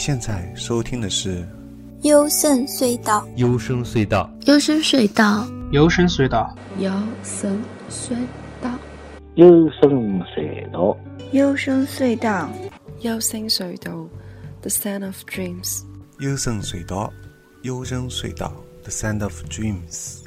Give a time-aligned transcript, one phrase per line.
[0.00, 1.42] 现在收听的是
[2.04, 3.28] 《幽深隧道》。
[3.36, 7.62] 幽深隧道，幽深隧道，幽深隧道，幽深
[7.94, 8.16] 隧
[8.64, 8.72] 道，
[9.34, 10.96] 幽深隧道，
[11.32, 12.48] 幽深隧道，
[13.02, 14.08] 幽深隧道
[14.62, 15.82] ，The Sound of Dreams。
[16.18, 17.12] 幽深隧道，
[17.60, 20.20] 幽深隧道，The Sound of Dreams。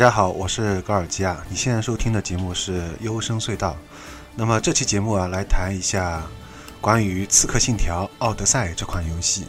[0.00, 1.44] 大家好，我是高尔基啊。
[1.50, 3.72] 你现在收听的节目是《幽深隧道》。
[4.34, 6.22] 那么这期节目啊，来谈一下
[6.80, 9.46] 关于《刺客信条：奥德赛》这款游戏。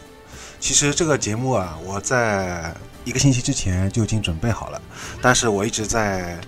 [0.60, 2.70] 其实这个节目啊，我在
[3.06, 4.78] 一个星期之前就已经准备好了，
[5.22, 6.38] 但是我一直在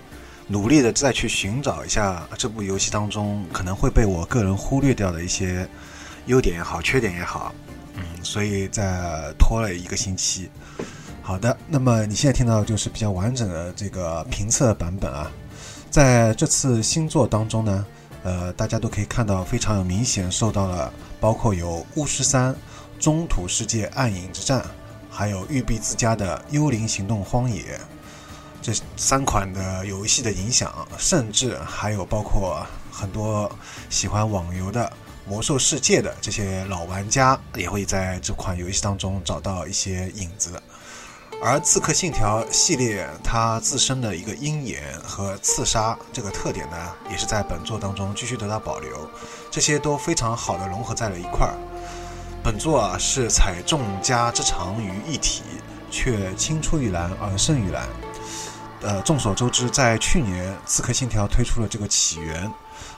[0.45, 5.67] 努力的再去寻找一下这部游戏当中可能会被我个人忽略掉的一些
[6.27, 7.55] 优点也好、缺点也好，
[7.95, 10.47] 嗯，所以在拖了一个星期。
[11.27, 15.31] 好的，那么你现在听到就是比较完整的这个评测版本啊，
[15.89, 17.83] 在这次新作当中呢，
[18.21, 22.55] 呃，大家都可以看到非常有明显受到了，包括有巫师三、
[22.99, 24.63] 中土世界暗影之战，
[25.09, 27.79] 还有育碧自家的幽灵行动荒野
[28.61, 33.51] 这三款的游戏的影响，甚至还有包括很多
[33.89, 34.93] 喜欢网游的
[35.27, 40.61] 魔兽世界的这些老玩家也会在这款游戏当中找到一些影子。
[41.41, 49.07] 而《刺客信条》系列它自身的一个鹰眼和刺杀这个特点呢，也是在本作当中继续得到保留，
[49.51, 51.53] 这些都非常好的融合在了一块儿。
[52.43, 55.43] 本作啊是采众家之长于一体，
[55.91, 57.87] 却青出于蓝而胜于蓝。
[58.81, 62.51] 呃，众所周知，在去年《刺客信条》推出了这个起源，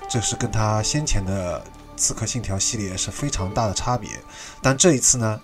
[0.07, 1.59] 这是跟它先前的
[1.99, 4.09] 《刺客信条》系列是非常大的差别。
[4.61, 5.39] 但这一次呢？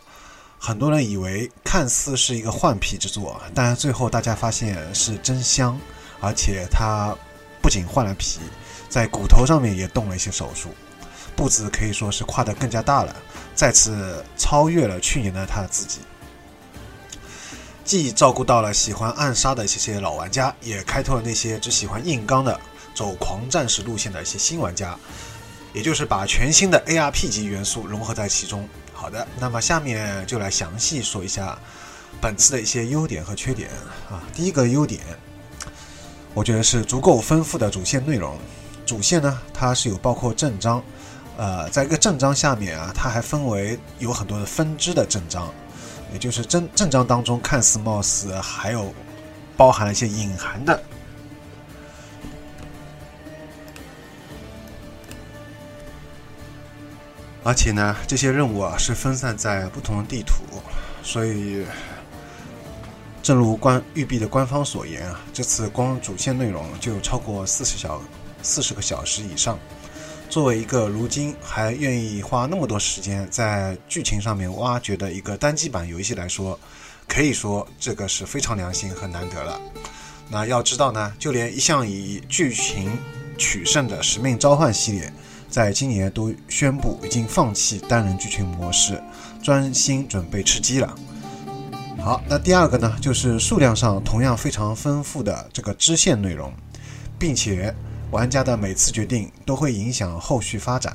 [0.65, 5.77] 很多人以为看似是一个换皮之作，但最后大家发现是真香，
[6.21, 7.13] 而且它
[7.61, 8.39] 不仅换了皮，
[8.87, 10.69] 在骨头上面也动了一些手术，
[11.35, 13.13] 步子可以说是跨得更加大了，
[13.53, 15.99] 再次超越了去年的他自己。
[17.83, 22.57] 既照顾到了喜欢暗杀的一些些老玩家，也开拓了那些只喜欢硬刚的、
[22.95, 24.97] 走狂战士路线的一些新玩家，
[25.73, 28.65] 也就是把全新的 ARP 级元素融合在其中。
[29.03, 31.59] 好的，那么下面就来详细说一下
[32.21, 33.69] 本次的一些优点和缺点
[34.09, 34.23] 啊。
[34.33, 35.01] 第一个优点，
[36.33, 38.37] 我觉得是足够丰富的主线内容。
[38.85, 40.81] 主线呢，它是有包括正章，
[41.35, 45.53] 呃，在一个正章下面啊，它还分为有很多的分支的正章，
[46.13, 48.93] 也就是正正章当中看似貌似还有
[49.57, 50.81] 包含了一些隐含的。
[57.43, 60.43] 而且呢，这些任务啊是分散在不同的地图，
[61.03, 61.65] 所以，
[63.21, 68.01] 正如官育碧的官方所言啊，这次光主线内容就超过四十小
[68.41, 69.59] 四十个小时以上。
[70.29, 76.57] 作为一个如今还愿意花那么多时间在剧情上面挖掘的一个单机版游戏来说，
[77.07, 79.61] 可以说这个是非常良心和难得了。
[80.29, 82.97] 那要知道呢，就连一向以剧情
[83.37, 85.13] 取胜的《使命召唤》系列。
[85.53, 88.99] 在今年都宣布已经放弃单人剧情模式，
[89.43, 90.95] 专心准备吃鸡了。
[91.99, 96.51] 好，那第二个呢，就是数量上同样非常丰富的这个支线内容，
[97.19, 97.71] 并且
[98.09, 100.91] 玩家的每次决定都会影响后续发展。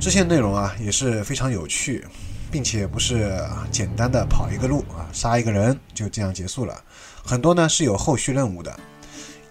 [0.00, 2.04] 支线内容啊也是非常有趣，
[2.50, 3.40] 并且不是
[3.70, 6.76] 简单的跑一个路啊杀一个人就这样结束了，
[7.24, 8.76] 很多呢是有后续任务的，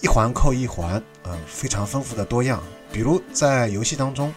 [0.01, 2.62] 一环扣一环，嗯，非常丰富的多样。
[2.91, 4.33] 比如在游戏当中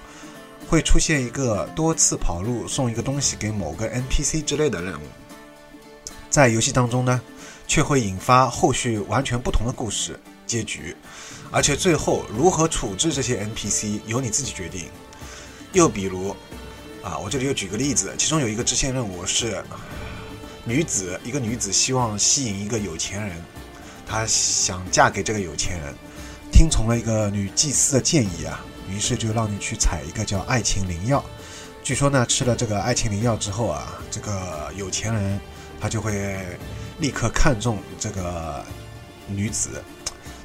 [0.68, 5.04] 会出现一个多次跑路送一个东西给某个 NPC 之类的任务，
[6.30, 7.20] 在游戏当中呢，
[7.66, 10.96] 却会引发后续完全不同的故事结局，
[11.50, 14.86] 而且最后如何处置这些 NPC 由你自己决定。
[15.72, 16.30] 又比如，
[17.02, 19.62] 啊，我这里又举个例子，其中有一个支线任务是
[20.64, 23.44] 女子，一个女子希望吸引一个有钱人，
[24.06, 25.94] 她想嫁给这个有钱人，
[26.54, 31.22] 听从了一个女祭司的建议啊，于是就让你去采一个叫爱情灵药。
[31.82, 35.40] 据说呢，吃了这个爱情灵药之后啊，这个有钱人
[35.80, 36.46] 他就会
[37.00, 38.64] 立刻看中这个
[39.26, 39.82] 女子，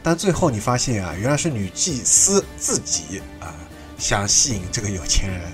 [0.02, 3.54] 但最后你发现啊，原来是女祭司自己啊。
[4.00, 5.52] 想吸引这个有钱人，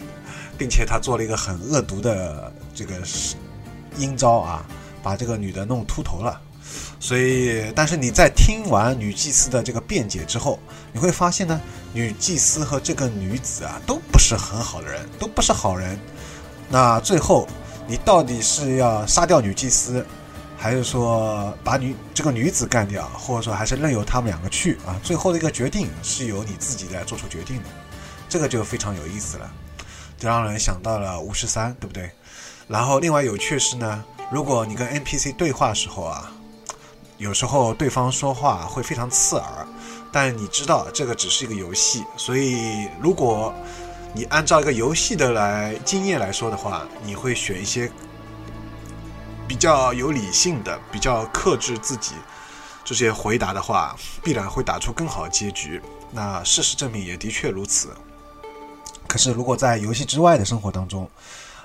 [0.58, 2.94] 并且他做了一个很恶毒的这个
[3.98, 4.66] 阴招啊，
[5.04, 6.40] 把这个女的弄秃头了。
[7.00, 10.60] 所以，但是你在听完女祭司的这个辩解之后，
[10.92, 11.60] 你会发现呢，
[11.94, 16.00] 女祭司和这个女子啊都不是很好的人，都不是好人。
[16.70, 17.48] 那最后，
[17.88, 20.04] 你到底是要杀掉女祭司，
[20.58, 25.00] 还是说把女这个女子干掉，或者说还是任由他们两个去啊？
[25.04, 27.66] 最后的一个决定是由你自己来做出决定的。
[28.28, 29.52] 这个就非常有意思了，
[30.18, 32.10] 就让人想到了巫师三，对不对？
[32.68, 36.32] 然后另外有趣是呢，如果你跟 NPC 对话的时候啊，
[37.18, 39.68] 有时候对方说话会非常刺耳，
[40.12, 43.54] 但你知道这个只是一个游戏，所以如果
[44.14, 47.90] 你按照一个游戏的来经验来说的话，你会选一些
[49.48, 52.14] 比较有理性的、比较克制自己
[52.84, 55.82] 这些回答的话，必然会打出更好的结局。
[56.12, 57.90] 那事实证明也的确如此。
[59.08, 61.10] 可是，如果在游戏之外的生活当中，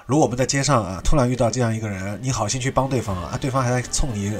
[0.06, 4.32] 如果我们在街上啊，突然遇到这样一个人，你好心去帮对方啊，对方还在冲你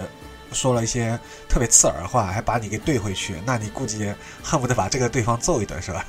[0.52, 1.18] 说了一些
[1.48, 4.12] 特别刺耳的话，还把你给怼回去，那你估计
[4.42, 6.04] 恨不得把这个对方揍一顿，是吧？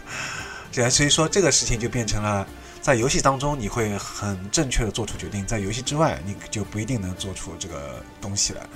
[0.72, 2.48] 这所以说这个事情就变成了，
[2.82, 8.70] 在游戏当中你会很正确的做出决定，在游戏之外你就不一定能做出这个东西了。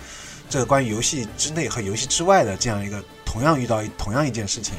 [0.50, 4.76] 这个关于游戏之内和游戏之外的这样一个同样遇到同样一件事情，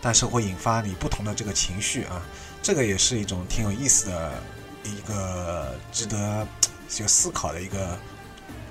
[0.00, 2.20] 但是会引发你不同的这个情绪啊。
[2.62, 4.42] 这个也是一种挺有意思的
[4.84, 6.46] 一个值得
[6.88, 7.96] 就思考的一个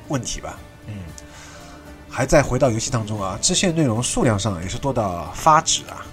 [0.07, 0.59] 问题吧。
[0.87, 0.95] 嗯，
[2.15, 6.05] 还再回到游戏当中啊，支线内容数量上也是多到发指啊，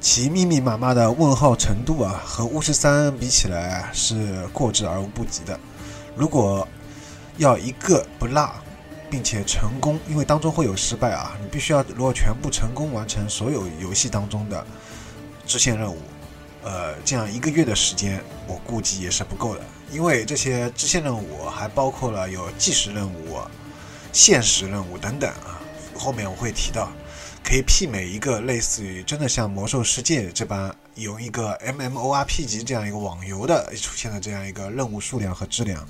[0.00, 5.58] 其密密麻麻的问号程度啊，和巫师三比起来是过之而无不及的。
[6.14, 6.66] 如果
[7.38, 8.48] 要一个不落。
[9.12, 11.36] 并且成功，因为当中会有失败啊！
[11.38, 14.66] 你必须要如果全部成功完成所有游戏当中的
[15.44, 15.98] 支线任务，
[16.64, 19.60] 呃，这样一个月的时间，我估计也是不够的。
[19.92, 23.38] 因为这些支线任务还包括了有计时任务、
[24.12, 25.60] 现实任务等等啊。
[25.94, 26.90] 后面我会提到，
[27.44, 35.86] 可以媲美一个类似于真的像魔兽世界这般有一个 MMORP 级这样一个网游的出现的这样一个任务数量和质量。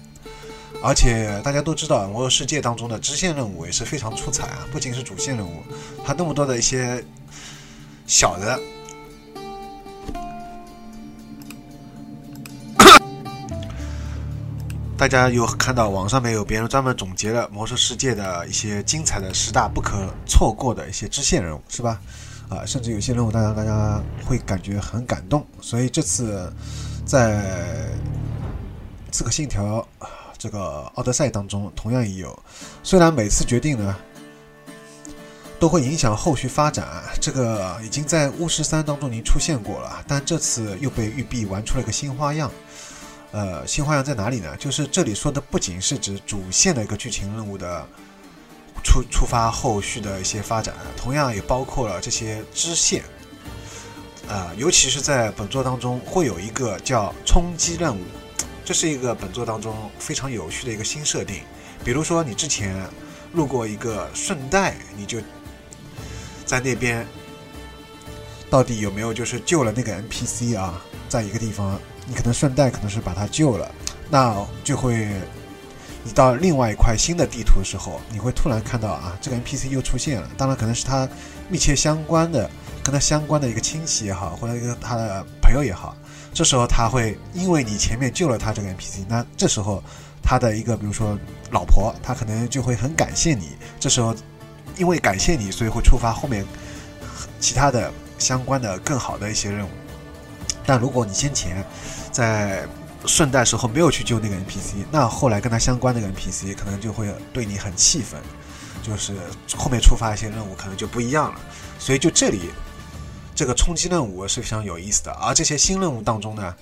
[0.83, 4.67] 而且大家都知道，魔兽世界当中的支线任务也是非常出彩啊！
[4.73, 5.63] 不仅是主线任务，
[6.05, 7.05] 它那么多的一些
[8.07, 8.59] 小的，
[15.03, 22.01] 大家有看到网上面有别人专门总结了魔兽世界的一些精彩的十大不可错过的一些支线任务，是吧？
[22.49, 25.45] 啊，甚至有些任务，大家大家会感觉很感动。
[25.61, 26.53] 所以这次
[27.05, 27.43] 在
[29.11, 29.85] 《刺客信条》。
[30.39, 32.41] 这个奥德赛当中同样也有，
[32.85, 33.97] 虽然每次决定呢
[35.59, 36.87] 都会影响后续发展，
[37.21, 42.49] 这个已经在巫师三当中已经出现过了，但这次又被育碧玩出了个新花样。
[43.33, 44.55] 呃，新花样在哪里呢？
[44.59, 47.87] 就是这里说的不仅是指主线的一个剧情任务的
[48.85, 53.03] 出触发后续的一些发展，同样也包括了这些支线。
[54.29, 58.01] 啊，尤其是在本作当中会有一个叫冲击任务。
[58.65, 61.43] 这是一个本作当中非常有趣的一个新设定，
[61.85, 62.89] 比如说你之前
[63.33, 65.19] 路过一个顺带，你就
[66.47, 67.05] 在那边
[68.49, 70.81] 到底有没有就是救了那个 NPC 啊？
[71.13, 73.71] 在一个地方，你可能顺带可能是把他救了，
[74.09, 75.07] 那就会
[76.03, 81.07] 你到另外一块新的地图的时候，你会突然看到啊，这个 NPC 又出现了，当然可能是他
[81.51, 82.51] 密切相关的
[82.83, 85.95] 跟他相关的一个亲戚也好，或者一个他的朋友也好。
[86.33, 89.85] 这时候他会因为你前面救了他这个 NPC，那这时候
[90.23, 91.19] 他的一个比如说
[91.51, 93.51] 老婆，他可能就会很感谢你。
[93.79, 94.17] 这时候
[94.79, 96.43] 因为感谢你，所以会触发后面
[97.39, 99.69] 其他的相关的更好的一些任务。
[100.67, 101.65] 但如果你先前
[102.11, 102.67] 在
[103.07, 108.21] 顺带时候没有去救那个 NPC，那后来跟他相关那个 NPC 可能就会对你很气愤，
[108.83, 109.15] 就是
[109.57, 111.41] 后面触发一些任务可能就不一样了。
[111.79, 112.51] 所以就这里。
[113.35, 116.55] 这个冲击任务是非常有意思的，而这些新任务当中呢，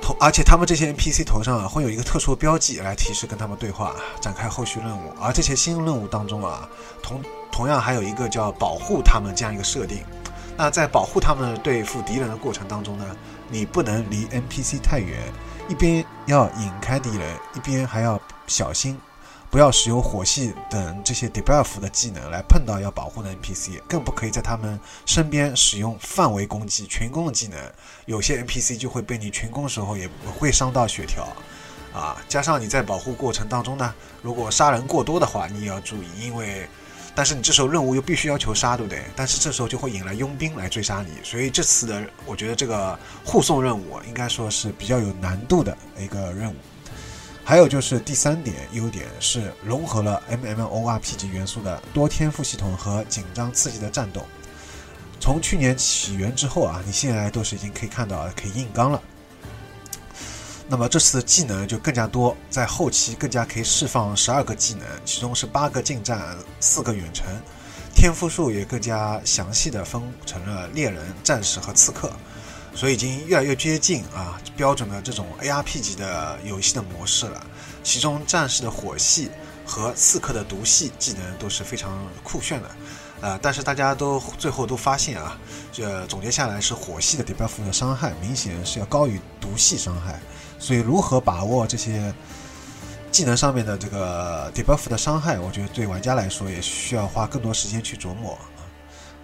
[0.00, 5.12] 头，而且他们这些 NPC 头上啊会有一个特殊的标记来提示跟他们对话，展开后续任务。
[5.20, 6.66] 而这些新任务当中啊，
[7.02, 7.22] 同
[7.52, 10.02] 同样还有一个叫保护他们这样一个设定。
[10.62, 13.04] 那在保护他们对付敌人的过程当中呢，
[13.48, 15.20] 你不能离 NPC 太远，
[15.68, 18.96] 一边要引开敌人，一边还要小心。
[19.50, 27.58] 不要使用火系等这些 debuff 的技能来碰到要保护的 NPC，更不可以在他们身边使用范围攻击、群攻的技能。
[28.06, 31.26] 有些 NPC 就会被你群攻的时候也会伤到血条，
[31.92, 33.92] 啊，加上你在保护过程当中呢，
[34.22, 36.68] 如果杀人过多的话，你也要注意，因为，
[37.14, 39.02] 但是你这时候任务又必须要求杀，对不对？
[39.14, 46.56] 但是这时候就会引来佣兵来追杀你，所以这次的我觉得这个护送任务应该说是比较有难度的一个任务。
[47.44, 54.24] 还有就是第三点优点是融合了 MMORPG 元素的多天赋系统和紧张刺激的战斗。
[55.18, 59.02] 从去年起源之后啊，你现在都是已经可以看到可以硬刚了。
[60.72, 67.26] 那么这次的技能就更加多，在后期更加可以释放十二个技能，其中是八个近战，四个远程。
[67.94, 72.10] 天赋数也更加详细的分成了猎人、战士和刺客。
[72.74, 77.46] 所以已经越来越接近啊标准的这种 ARP 级的游戏的模式了。
[77.84, 79.30] 其中战士的火系
[79.66, 82.68] 和刺客的毒系技能都是非常酷炫的，
[83.20, 85.38] 呃，但是大家都最后都发现啊，
[85.70, 90.18] 这总结下来是火系的 debuff 的伤害明显是要高于毒系伤害。
[90.62, 92.14] 所以如何把握这些
[93.10, 98.38] 技能上面的这个 debuff 的伤害，我觉得对玩家来说也需要花更多时间去琢磨。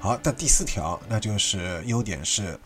[0.00, 2.58] 好，那第四条那就是优点是。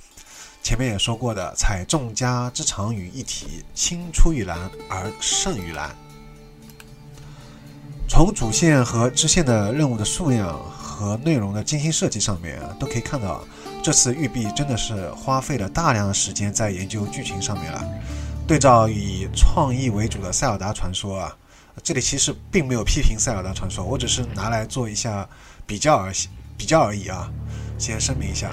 [0.62, 5.90] 前面也说过的，采众家之长于一体，青出于蓝而胜于蓝。
[8.08, 13.44] 从主线和支线的任务的数量和内容的精心设计上面，都可以看到，
[13.82, 17.84] 这次育碧真的是花费了大量的时间在研究剧情上面了。
[18.46, 21.34] 对照以创意为主的《塞尔达传说》啊，
[21.82, 25.26] 这里其实并没有批评《塞尔达传说》，我只是拿来做一下
[25.66, 26.12] 比较而
[26.56, 27.30] 比较而已啊，
[27.78, 28.50] 先声明一下。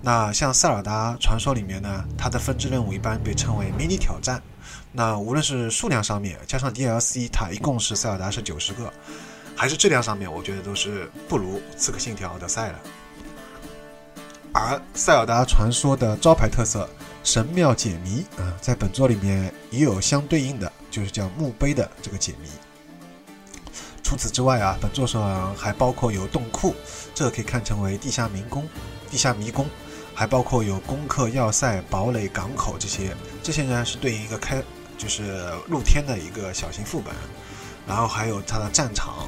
[0.00, 4.42] 那像《塞尔达传说》里面呢，它的分支任务一般被称为迷你挑战。
[4.90, 8.90] 那无论是数量上面，加上 DLC，它一共是塞尔达是九十个，
[9.54, 12.78] 还是质量上面，我觉得都是不如《刺客信条：奥德赛》的。
[14.54, 16.88] 而《塞尔达传说》的招牌特色——
[17.24, 22.48] 神庙解谜啊，在本作里面也有相对应的，就是叫墓碑的这个解谜。
[24.02, 26.74] 除此之外啊，本作上还包括有洞库，
[27.14, 28.68] 这个可以看成为地下迷宫，
[29.10, 29.66] 地下迷宫。
[30.14, 34.62] 还包括有攻克要塞、堡垒、港口这些，这些呢是对应一个开，
[34.98, 37.14] 就是露天的一个小型副本，
[37.86, 39.26] 然后还有它的战场，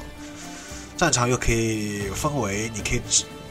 [0.95, 3.01] 战场又可以分为，你可以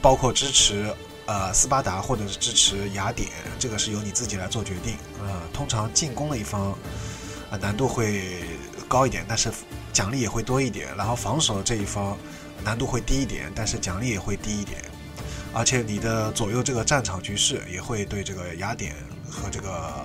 [0.01, 0.95] 包括支持
[1.27, 4.97] 呃斯巴达或者是支持雅典，这个是由你自己来做决定。
[5.21, 6.73] 呃，通常进攻的一方
[7.51, 8.45] 啊难度会
[8.89, 9.51] 高一点，但是
[9.93, 12.17] 奖励也会多一点，然后防守这一方
[12.63, 14.83] 难度会低一点，但是奖励也会低一点。
[15.53, 18.97] 而且你的左右这个战场局势也会对这个雅典
[19.31, 20.05] 和这个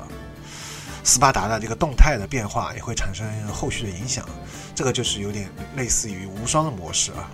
[1.03, 4.23] 斯巴达的这个动态的变化也会产生后续的影响，
[4.75, 7.31] 这个就是有点类似于无双的模式啊。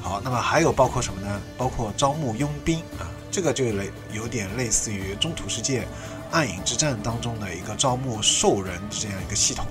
[0.00, 1.40] 好，那么还有包括什么呢？
[1.56, 5.88] 包括招募佣兵啊，这个就类有点类似于中土世界
[6.30, 9.66] 暗影之战当中的一个招募兽人这样一个系统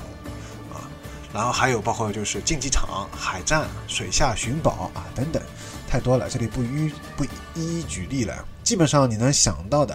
[0.73, 0.83] 啊。
[1.31, 5.41] 然后还有包括就是竞技场、海战、水下寻宝啊等等。
[5.87, 8.45] 太多了，这里不一不一一举例了。
[8.63, 9.93] 基本上你能想到的、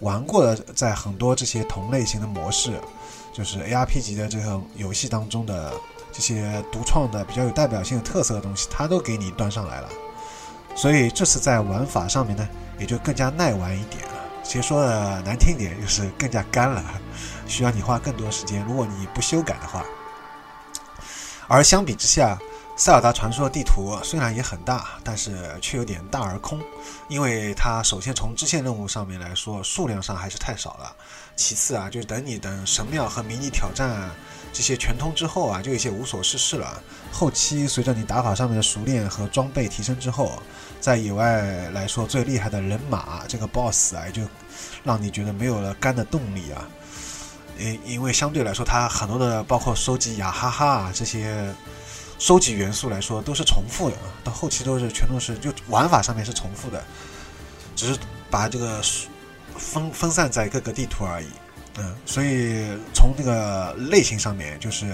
[0.00, 2.78] 玩过的，在很多这些同类型的模式，
[3.32, 5.72] 就是 ARP 级的这个游戏当中的
[6.12, 9.88] 这些独创的、比较有代表性的特色的东西，它都给你端上来了。
[10.76, 12.46] 所以这次在玩法上面呢，
[12.78, 14.14] 也就更加耐玩一点了。
[14.42, 16.82] 其实说的难听一点，就是更加干了，
[17.46, 18.64] 需要你花更多时间。
[18.64, 19.84] 如果你不修改的话，
[21.48, 22.38] 而相比之下。
[22.80, 26.62] 塞尔达传说的地图虽然也很大，但是却有点大而空，
[27.08, 30.94] 因为它首先从支线任务上面来说，数量上还是太少了。
[31.34, 34.08] 其次啊，就是等你等神庙和迷你挑战
[34.52, 36.80] 这些全通之后啊，就有些无所事事了。
[37.10, 40.40] 后期随着你打法上面的熟练和装备提升之后，
[40.80, 41.42] 在野外
[41.72, 44.22] 来说最厉害的人马这个 BOSS 啊，就
[44.84, 46.68] 让你觉得没有了干的动力啊。
[47.58, 51.54] 因因为相对来说，它很多的包括收集雅哈哈啊这些。
[52.20, 56.82] 收集元素来说都是重复的啊，到后期都是全都是就玩法上面是重复的，
[57.76, 57.96] 只是
[58.28, 58.82] 把这个
[59.56, 61.28] 分分散在各个地图而已。
[61.78, 64.92] 嗯，所以从这个类型上面，就是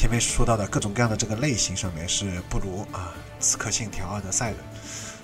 [0.00, 4.58] 前面说到的各种各样的这个类型上面是不如啊《刺客信条：奥德赛》的。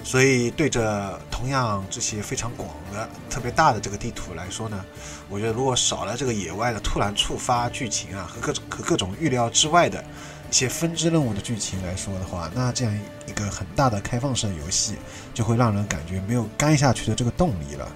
[0.05, 4.85] 所以对着同样这些非常广的、特别大的这个地图来说呢，
[5.31, 10.05] 我觉得如果少了这个野外的突然触发剧情啊和各种和各种预料之外的
[10.51, 14.97] 一些分支任务的剧情来说的话，那这样一个很大的开放式游戏
[15.33, 17.89] 就会让人感觉没有干下去的这个动力了。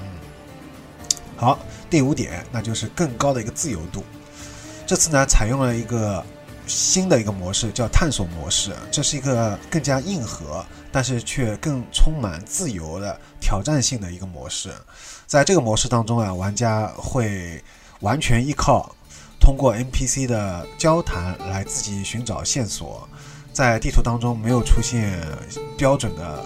[0.00, 0.04] 嗯，
[1.38, 1.58] 好，
[1.88, 4.04] 第五点，那就是更高的一个自由度。
[4.90, 6.20] 这次呢，采用了一个
[6.66, 8.72] 新的一个模式，叫探索模式。
[8.90, 14.68] 这是一个更加硬核，但是却更充满自由的挑战性的一个模式。
[15.28, 17.62] 在这个模式当中啊，玩家会
[18.00, 18.92] 完全依靠
[19.38, 23.08] 通过 NPC 的交谈来自己寻找线索。
[23.52, 25.24] 在地图当中没有出现
[25.78, 26.42] 标准的，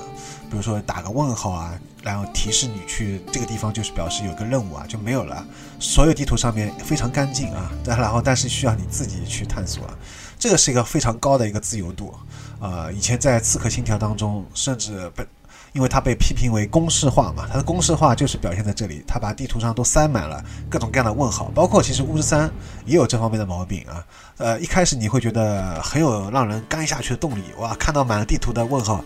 [0.50, 1.72] 比如说打个问号啊。
[2.04, 5.44] 然后提示你去这个地方，就是表示有个任务啊，就没有了。
[5.80, 9.82] 所有地图上面非常干净啊，但 然后但是需要你自己去探索，
[10.38, 12.14] 这个是一个非常高的一个自由度。
[12.60, 15.26] 呃，以前在《刺客信条》当中，甚至被，
[15.72, 22.50] 因为它被批评为公式化嘛，它的公式化就是表现在这里，它把地图上都塞满了各种各样的问号，包括其实巫师三
[22.84, 24.04] 也有这方面的毛病啊。
[24.36, 29.02] 呃，一开始你会觉得很有让人干下去的动力，哇，看到满地图的问号。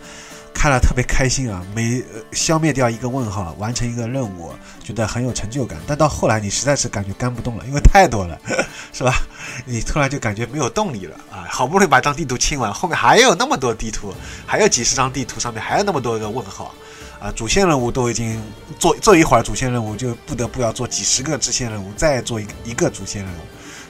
[0.52, 1.64] 看了特别开心啊！
[1.73, 2.02] 每
[2.33, 4.52] 消灭掉一个问号，完成一个任务，
[4.83, 5.78] 觉得很有成就感。
[5.87, 8.37] 但到后来，你实在是感觉干不动了，因为太多了，
[8.93, 9.23] 是吧？
[9.64, 11.47] 你突然就感觉没有动力了啊！
[11.49, 14.12] 好不容易把张地图清完，后面还有那么多地图，
[14.47, 16.75] 还有几十张地图上面还有那么多个问号
[17.21, 17.31] 啊！
[17.37, 18.43] 主线任务都已经
[18.81, 23.40] 做做一会儿，主线任务就不得不要做几十个支线任务，再做一个一个主线任务，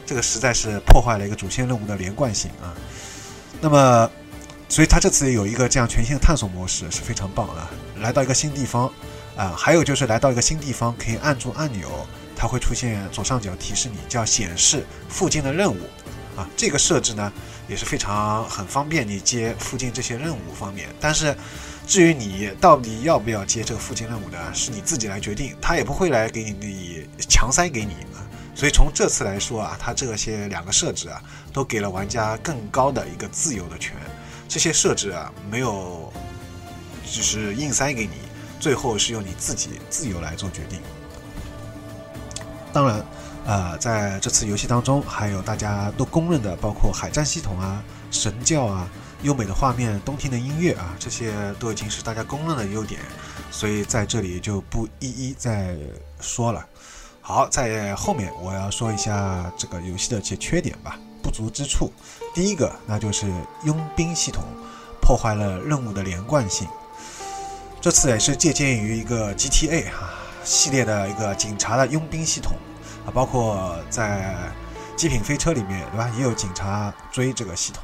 [0.05, 2.75] 这个实在是破坏了一个主线任务的连贯性啊！
[3.61, 4.11] 那么。
[4.69, 7.69] 所以他这次有一个这样全新的探索模式是非常棒的。
[8.01, 8.93] 来到一个新地方，
[9.37, 12.07] 啊，还有就是来到一个新地方可以按住按钮，
[12.37, 15.79] 它会出现左上角提示你叫显示附近的任务，
[16.37, 17.33] 啊，这个设置呢
[17.67, 20.89] 也是非常很方便你接附近这些任务方面。
[21.01, 21.35] 但是
[21.87, 28.21] 至于你到底要不要接这个附近任务呢，是你自己来决定，他也不会来给你强塞给你啊。
[28.55, 33.95] 所以从这次来说啊，它这些两个设置啊，都给了玩家更高的一个自由的权。
[34.49, 36.11] 这些设置啊，没有，
[37.05, 38.13] 就是硬塞给你，
[38.59, 40.81] 最后是由你自己自由来做决定。
[42.73, 43.05] 当然，
[43.45, 48.89] 呃，在这次游戏当中，还有大家都公认的，包括海战系统啊、神教啊、
[49.23, 53.01] 优美的画面、动听的音乐啊，这些都已经是大家公认的优点，
[53.51, 55.77] 所以在这里就不一一再
[56.21, 56.67] 说了。
[57.21, 60.99] 好，在后面我要说一下这个游戏的一些缺点吧。
[61.21, 61.93] 不足之处，
[62.35, 63.27] 第一个那就是
[63.65, 64.45] 佣兵系统
[65.01, 66.69] 破坏了任务的连贯性。
[67.81, 70.15] 这次也是借鉴于一个 GTA 啊
[70.45, 72.57] 系列的一个警察的佣兵系统
[73.07, 74.37] 啊，包括在
[74.97, 77.83] 《极品飞车》里面对吧，也有警察追这个系统。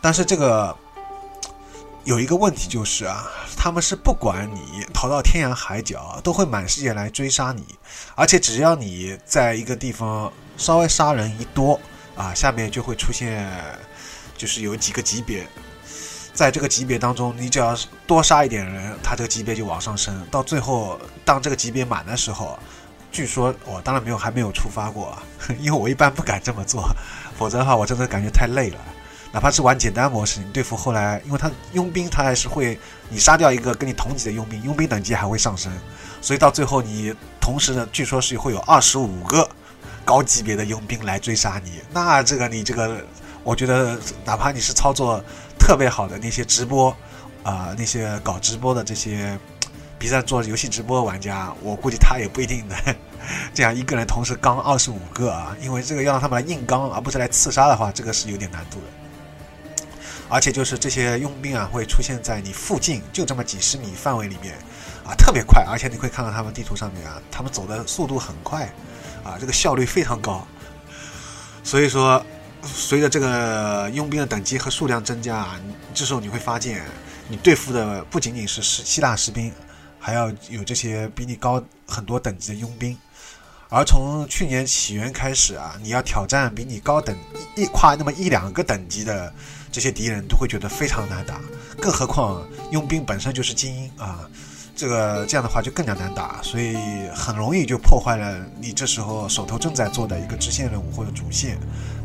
[0.00, 0.76] 但是这个
[2.04, 3.24] 有一个问题就是啊，
[3.56, 7.64] 他们是不管你逃到天涯海角，都会满世界来追杀你，
[8.14, 11.78] 而且只要你在一个地方稍微杀人一多。
[12.22, 13.50] 啊，下面就会出现，
[14.36, 15.44] 就是有几个级别，
[16.32, 20.24] 在这个级别当中，你只要多杀一点人，它这个级别就往上升。
[20.30, 22.56] 到最后，当这个级别满的时候，
[23.10, 25.20] 据说我当然没有还没有触发过，
[25.58, 26.88] 因为我一般不敢这么做，
[27.36, 28.78] 否则的话我真的感觉太累了。
[29.32, 35.72] 哪怕是玩简单模式，你对付后来，因为他佣兵他还是会，你杀掉一个跟你同级的佣兵，佣兵等级还会上升，
[36.20, 39.48] 所以到最后你同时呢，据说是会有二十五个。
[40.04, 43.00] 高级别的佣兵来追杀你，那这个你这个，
[43.44, 45.22] 我觉得哪怕你是操作
[45.58, 46.94] 特别好的那些直播，
[47.42, 49.38] 啊，那些搞直播的这些
[49.98, 52.78] 比赛做游戏直播玩家，我估计他也不一定能
[53.54, 58.86] 这样一个人同时刚二十五个啊，因为这个要让他们来硬刚，而不是来刺杀的话，这个是有点难度的。
[60.28, 64.54] 而且就是这些佣兵啊，会出现在你附近，就这么几十米范围里面，
[65.04, 68.68] 啊，特别快，而且你会看到他们地图上面啊，他们走的速度很快。
[69.24, 70.46] 啊，这个效率非常高，
[71.62, 72.24] 所以说，
[72.62, 75.60] 随着这个佣兵的等级和数量增加啊，
[75.94, 76.82] 这时候你会发现，
[77.28, 79.52] 你对付的不仅仅是希希腊士兵，
[79.98, 82.96] 还要有这些比你高很多等级的佣兵。
[83.68, 87.16] 而从去年起源开始啊，你要挑战比你高等
[87.56, 89.32] 一跨那么一两个等级的
[89.70, 91.40] 这些敌人，都会觉得非常难打，
[91.80, 94.28] 更何况佣兵本身就是精英啊。
[94.74, 96.76] 这个这样的话就更加难打，所以
[97.14, 101.58] 很容易就破坏了你这时候手头正在做的一个支线任务或者主线，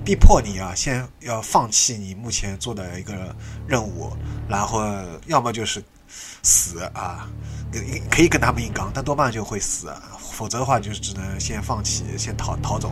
[0.05, 3.35] 逼迫你啊先要放弃你目前做的一个
[3.67, 4.11] 任务，
[4.49, 4.83] 然后
[5.27, 5.81] 要么就是
[6.43, 7.27] 死啊，
[8.11, 9.91] 可以跟他们硬刚，但多半就会死，
[10.31, 12.91] 否则的话就是只能先放弃，先逃逃走，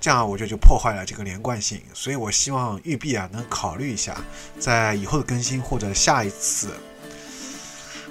[0.00, 4.16] 这样我觉得就破坏了这个连贯性，所以我希望育碧啊能考虑一下，
[4.58, 6.70] 在以后的更新或者下一次。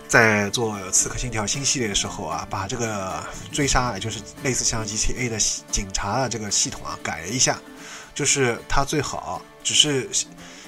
[0.10, 5.38] 在做《刺客信条》新系列的时候啊，把这个追杀，也就是类似像 GTA 的
[5.72, 7.62] 警察的这个系统啊改了一下，
[8.16, 10.10] 就是它最好只是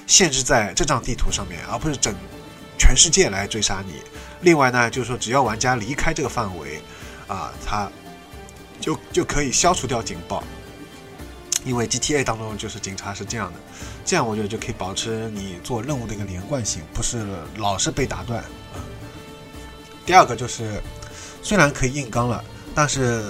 [0.06, 2.14] 限制在这张地图上面，而不是整
[2.78, 3.94] 全世界来追杀你。
[4.42, 6.80] 另外呢，就是说只要玩家离开这个范围
[7.26, 7.90] 啊，它
[8.80, 10.44] 就就可以消除掉警报。
[11.64, 13.58] 因为 GTA 当中就是警察是这样的，
[14.04, 17.26] 这样我觉得就可以保持你做任务的一个连贯性，不是
[17.56, 18.44] 老是被打断。
[20.04, 20.82] 第二个就是，
[21.42, 23.22] 虽然可以硬刚了，但是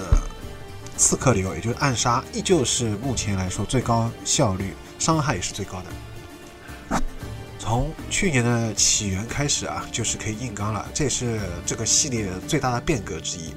[0.97, 6.99] 刺客流也就是暗杀，依旧是目前来说最高效率，伤害也是最高的。
[7.59, 13.53] 从去年的起源开始啊，就是可以硬刚了，这也是这个系列最大的变革之一。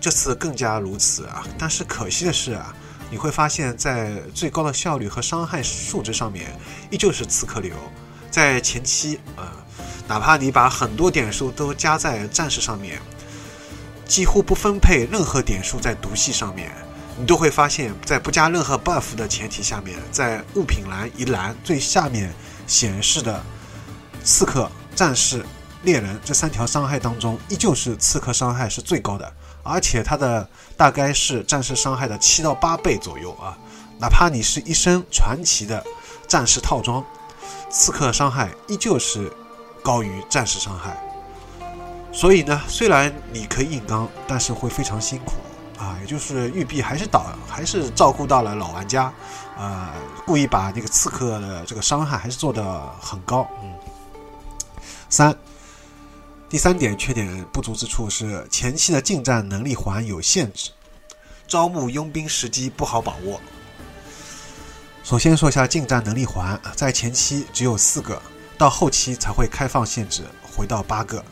[0.00, 2.74] 这次更加如此啊，但是可惜的是啊。
[3.10, 6.58] 你会发现在最高的效率和伤害数值上面，
[6.90, 7.74] 依旧是刺客流。
[8.30, 9.44] 在前期，呃，
[10.08, 13.00] 哪怕你把很多点数都加在战士上面，
[14.06, 16.70] 几乎不分配任何点数在毒系上面，
[17.16, 22.34] 你都会发现，在不加任何 buff 的前提下面，在物品栏一栏最下面
[22.66, 23.42] 显示的
[24.22, 25.44] 刺客、战士、
[25.82, 29.32] 猎人这三条伤害当中，依旧是刺客伤害是最高的。
[29.64, 33.56] 而且它的大概是战士伤害的七到八倍左右啊！
[34.00, 35.84] 哪怕你是一身传奇的
[36.26, 37.04] 战士套装，
[37.70, 39.32] 刺客伤害依旧是
[39.82, 40.96] 高于战士伤害。
[42.12, 45.32] 所以呢，虽然你可以硬刚，但是会非常辛苦
[45.78, 45.96] 啊！
[46.00, 49.12] 也就是玉璧还是导，还是照顾到了老玩家，
[49.56, 49.88] 呃，
[50.26, 53.48] 故意把那个刺客的这个伤害还是做的很高。
[53.62, 53.72] 嗯，
[55.08, 55.34] 三。
[56.50, 60.70] 第三点缺点不足之处是前期的近战能力环有限制，
[61.48, 63.40] 招募佣兵时机不好把握。
[65.02, 68.20] 首先说一下近战能力环，在前期只有四个，
[68.62, 71.24] 到后期才会开放限制回到八个。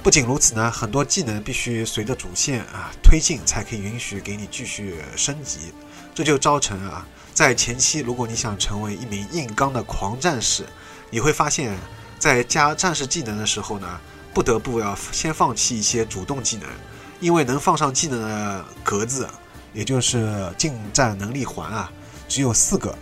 [0.00, 5.72] 不仅如此呢，很多技能必须随着主线啊推进才可以允许给你继续升级，
[6.14, 7.04] 这就造成啊
[7.34, 10.64] 在前期如果你想成为一名硬刚的狂战士，
[11.10, 11.76] 你会发现
[12.16, 14.00] 在加战士技能的时候呢。
[14.32, 16.68] 不得不要先放弃一些主动技能，
[17.20, 19.26] 因为能放上技能的格子，
[19.72, 21.90] 也就是近战能力环啊，
[22.28, 22.94] 只有四个。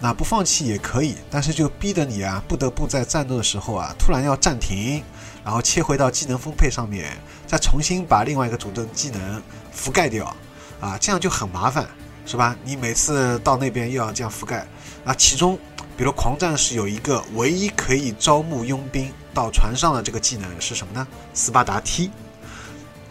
[0.00, 5.04] 那不放弃也可以，但是就逼得你啊，不得不在战斗的时候啊，突然要暂停，
[5.44, 9.42] 然后切回到技能分配上面，再重新把另外一个主动技能
[9.76, 10.34] 覆盖掉，
[10.80, 11.86] 啊，这样就很麻烦，
[12.24, 12.56] 是吧？
[12.64, 14.66] 你每次到那边又要这样覆盖，
[15.04, 15.58] 啊，其中。
[15.96, 21.06] 比如狂战士有一个唯一可以招募佣兵到船上的这个技能是什么呢？
[21.34, 22.10] 斯巴达踢。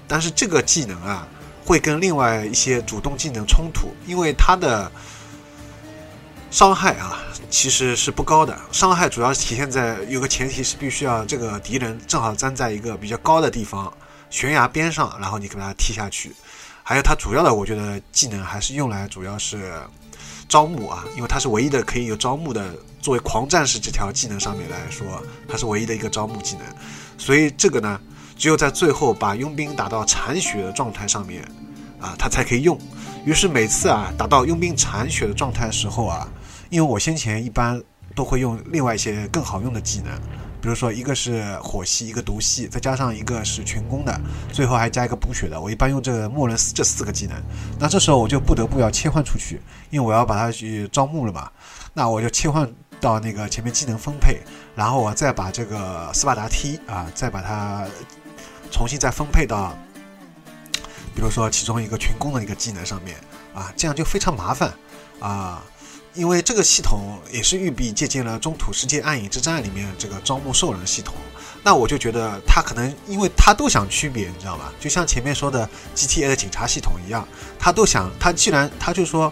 [0.07, 1.27] 但是这个技能啊，
[1.63, 4.91] 会跟另外一些主动技能冲突，因为它的
[6.51, 7.17] 伤害啊
[7.49, 8.57] 其实是不高的。
[8.71, 13.91] 伤害主要是体现在有个前提是必须要这个敌人正好站在一个比较高的地方，
[14.29, 16.33] 悬崖边上，然后你给他踢下去。
[16.83, 19.73] 还有他主要的，我觉得技能还是用来主要是。
[20.47, 25.05] 招募啊，因为他是唯一的可以有招募的，作为狂战士这条技能上面来说，
[25.47, 26.65] 它是唯一的一个招募技能，
[27.19, 28.01] 所以这个呢，
[28.35, 31.43] 只有在最后把佣兵打到残血的状态上面，
[32.01, 32.75] 啊，它才可以用。
[33.25, 36.27] 于是每次啊，打到佣兵残血的状态的时候啊，
[36.69, 37.81] 因为我先前一般
[38.15, 40.11] 都会用另外一些更好用的技能。
[40.61, 44.19] 比如说，一个是火系，一个毒系，再加上一个是群攻的，
[44.51, 45.59] 最后还加一个补血的。
[45.59, 47.35] 我一般用这个默认这四个技能。
[47.79, 51.49] 那这时候我就不得不要切换出去，因为我要把它去招募了嘛。
[51.93, 54.41] 那我就切换到那个前面技能分配，
[54.75, 57.87] 然后我再把这个斯巴达踢啊，再把它
[58.69, 59.73] 重新再分配到，
[61.15, 63.15] 比如说其中一个群攻的一个技能上面
[63.53, 64.73] 啊，这样就非常麻烦
[65.21, 65.63] 啊。
[66.19, 71.15] 因为这个系统也是玉璧借鉴了《中土世界暗影之战》里面这个招募兽人系统，
[71.63, 74.73] 那我就觉得他可能因为他都想区别，你知道吧？
[74.81, 77.25] 就像前面说的 GTA 的警察系统一样，
[77.57, 79.31] 他都想他既然他就说，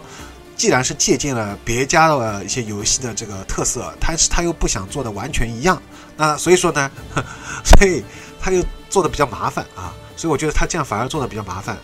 [0.56, 5.80] 既然是借鉴了别家的一些游戏的这个特色，他是他又不想做的完全一样，
[6.16, 6.90] 那所以说呢，
[7.66, 8.02] 所以
[8.40, 11.76] 他又做的比较麻烦啊，所以我觉得他这样反而做的比较麻烦，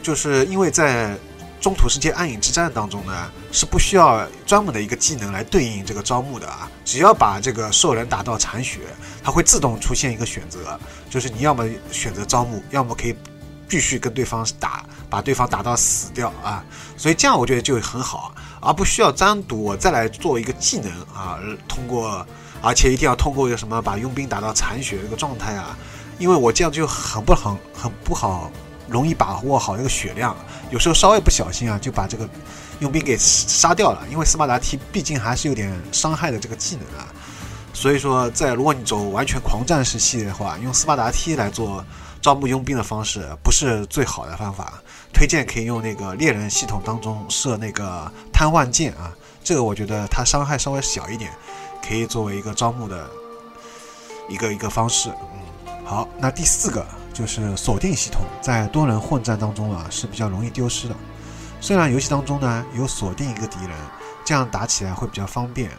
[0.00, 1.18] 就是因为在。
[1.64, 8.80] 中土世界暗影之战当中呢，是不需要专门的一个技能来对应这个招募的啊，只要把这个兽人打到残血，
[9.22, 13.16] 它会自动出现一个选择，就是你要么选择招募，要么可以
[13.66, 16.62] 继续跟对方打，把对方打到死掉啊。
[16.98, 22.26] 所以这样我觉得就很好，而不需要单独我再来做一个技能啊，通过，
[22.60, 25.74] 而且一定要通过一个什么把佣兵打到残血这个状态啊，
[26.18, 28.50] 因为我这样就很不很很不好。
[28.88, 30.36] 容易把握好这个血量，
[30.70, 32.28] 有时候稍微不小心啊，就把这个
[32.80, 34.06] 佣兵给杀掉了。
[34.10, 37.08] 因为斯巴达 T 毕竟还是有点伤害的这个技能啊，
[37.72, 41.84] 所以说，在如果你走完全狂战士系列的话，用斯巴达 T 来做
[42.20, 44.74] 招募佣兵的方式不是最好的方法，
[45.12, 51.30] 推荐可以用那个猎人系统当中设那个瘫痪剑啊，这个我觉得它伤害稍微小一点，
[51.86, 53.08] 可以作为一个招募的
[54.28, 55.10] 一个一个方式。
[55.66, 60.94] 嗯，好，那第四个就是锁定系统，在多人混战当中啊是比较容易丢失的。
[61.60, 63.70] 虽然游戏当中呢有锁定一个敌人，
[64.24, 65.70] 这样打起来会比较方便。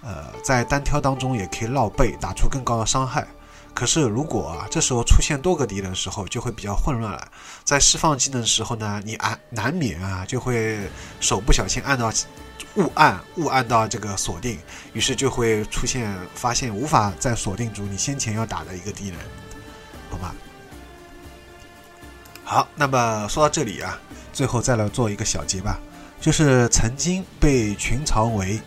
[0.00, 3.26] 呃，在单挑当中也可以绕背，打出更高的伤害。
[3.74, 7.28] 可是如果啊，这时候出现多个敌人的时候，就会比较混乱了。
[7.62, 10.78] 在释放技能的时候呢，你按难免啊，就会
[11.20, 12.12] 手不小心按到
[12.76, 14.58] 误按误按到这个锁定，
[14.92, 19.18] 于是就会出现发现无法再锁定住你先前要打的一个敌人，
[20.10, 20.34] 好吧？
[22.50, 24.00] 好，那么说到这里啊，
[24.32, 25.78] 最后再来做一个小结吧，
[26.18, 28.58] 就是曾经被群嘲为。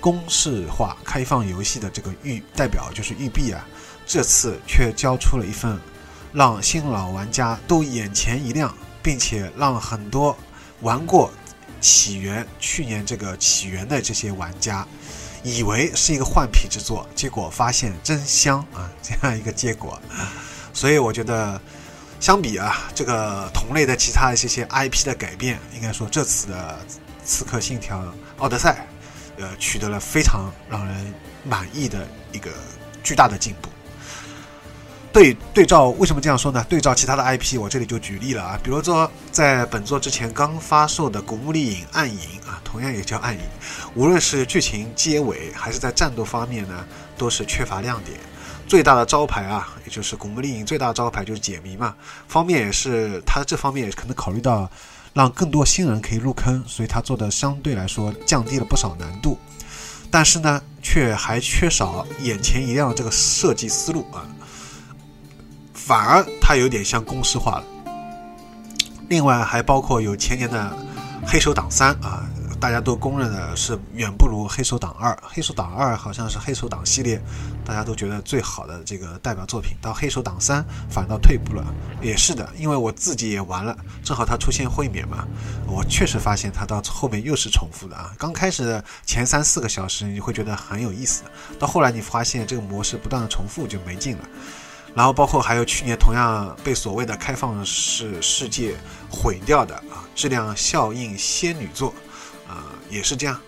[0.00, 3.66] 公式化开放游戏的这个育代表就是育碧啊，
[4.06, 5.78] 这次却交出了一份
[6.32, 8.72] 让新老玩家都眼前一亮，
[9.02, 10.36] 并且让很多
[10.80, 11.30] 玩过
[11.80, 14.86] 起源去年这个起源的这些玩家
[15.42, 18.88] 以为是一个换皮之作，结果发现真香啊！
[19.02, 20.00] 这样一个结果，
[20.72, 21.60] 所以我觉得
[22.20, 26.78] 相比啊这个同类的其他的这些 IP 的改变，应该说这次的
[27.24, 28.02] 《刺客信条：
[28.38, 28.86] 奥德赛》。
[29.38, 32.48] 呃，取得了非常让人满意的一个
[33.02, 33.68] 巨大的进步。
[35.12, 36.64] 对对照，为什么这样说呢？
[36.70, 43.40] 对照其他的 IP，我这里就举例了啊，比如说在本作之前刚发售的《古墓丽影：暗影》啊，同样也叫暗影，
[43.94, 46.86] 无论是剧情结尾还是在战斗方面呢，
[47.18, 48.18] 都是缺乏亮点。
[48.66, 51.94] 最大的招牌啊，也就是《古墓丽影》最大的招牌就是解谜嘛，
[52.28, 54.68] 方面也是它这方面也可能考虑到。
[55.14, 59.38] 让更多新人可以入坑，所以他做的相对来说降低了不少难度，
[60.10, 64.28] 但是呢，却还缺少眼前一亮这个设计思路啊，
[65.72, 67.64] 反而它有点像公式化了。
[69.08, 70.70] 另外还包括有前年的
[71.26, 72.28] 《黑手党三》啊。
[72.66, 77.22] 大家都公认的是远不如《黑手党二》，《黑手党二》好像是《黑手党》系列
[77.64, 81.64] 大家都觉得最好的这个代表作品，到《黑手党三》反倒退步了。
[82.02, 85.24] 也是的，因为我自己也玩了，正好它出现会免嘛，
[85.64, 88.12] 我确实发现它到后面又是重复的啊。
[88.18, 91.22] 刚开始前三四个小时你会觉得很有意思，
[91.60, 94.24] 到后来你发现这个模式不断的重复就没劲了。
[94.92, 98.74] 然后包括还有去年同样被所谓的开放式世界
[99.08, 101.94] 毁掉的啊，质量效应仙女座。
[102.90, 103.40] 也是这样，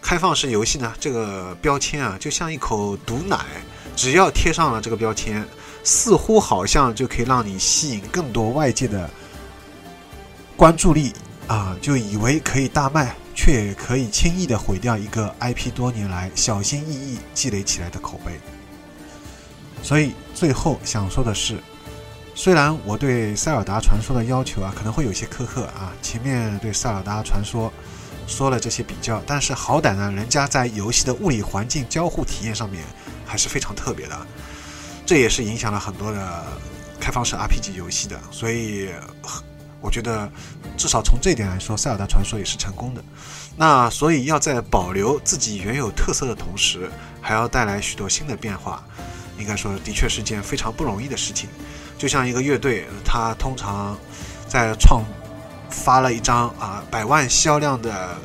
[0.00, 3.38] 开放式游戏呢，这个标签啊，就像一口毒奶，
[3.96, 5.46] 只要贴上了这个标签，
[5.82, 9.10] 似乎好像就可以让你吸引更多外界的
[10.56, 11.12] 关注力
[11.48, 18.38] 啊，就以为可以大卖，却可以轻易的毁掉一个 IP 多年来小心翼翼积累起来的口碑。
[19.82, 21.58] 所以最后想说的是，
[22.34, 27.72] 虽然我对塞尔达传说的要求啊，可能会有些苛刻啊，前面对塞尔达传说。
[28.26, 32.82] 说了这些比较，但是好歹呢，人家在游戏的物理环境交互体验上面
[33.26, 34.26] 还是非常特别的，
[35.04, 36.44] 这也是影响了很多的
[36.98, 38.18] 开放式 RPG 游戏的。
[38.30, 38.88] 所以，
[39.80, 40.30] 我觉得
[40.76, 43.04] 至少从这一点来说，《塞尔达传说》也是成功的。
[43.56, 48.82] 那所以要在保留自己原有特色的同时，还要带来许多新的变化，
[49.38, 51.48] 应该说的确是件非常不容易的事情。
[51.98, 53.96] 就像一个乐队，他通常
[54.48, 55.04] 在创。
[55.82, 58.16] 发了一张啊百万销量的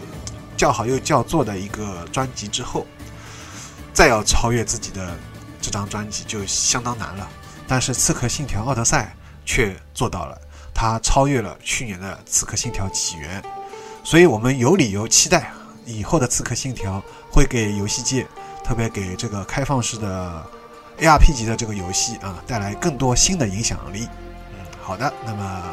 [0.55, 2.85] 叫好又叫座的一个专辑之后，
[3.93, 5.17] 再要超越自己的
[5.59, 7.27] 这张专辑就相当难了。
[7.67, 10.39] 但是《刺客信条：奥德赛》却做到了，
[10.73, 13.41] 它超越了去年的《刺客信条：起源》，
[14.03, 15.51] 所以我们有理由期待
[15.85, 16.97] 以后的《刺客信条》
[17.33, 18.25] 会给游戏界，
[18.63, 20.45] 特别给这个开放式的
[20.99, 24.07] ARP 级的这个游戏啊带来更多新的影响力。
[24.51, 25.63] 嗯，好的，那么。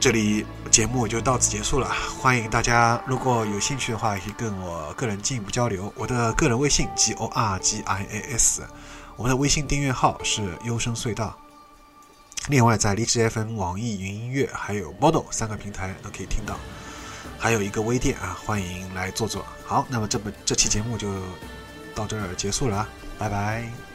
[0.00, 1.86] 这里节目就到此结束了，
[2.18, 5.92] 欢迎大家如果有兴趣的话，可以跟我个人进一步交流。
[5.94, 8.62] 我的个人微信 g o r g i a s，
[9.16, 11.36] 我们的微信订阅号是优声隧道。
[12.48, 16.56] 另外，在荔枝 FM、网易云音乐还有 Model 三个平台都可以听到，
[17.38, 19.44] 还有一个微店啊，欢迎来坐坐。
[19.66, 21.12] 好，那么这本这期节目就
[21.94, 23.89] 到这儿结束了，拜拜。